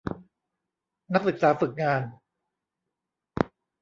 [1.13, 2.01] นักศึกษาฝึกงาน